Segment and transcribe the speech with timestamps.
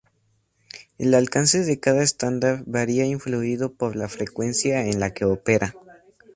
[0.97, 5.75] El alcance de cada estándar varía influido por la frecuencia en la que opera.